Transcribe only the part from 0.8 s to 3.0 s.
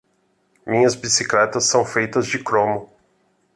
bicicletas são feitas de cromo.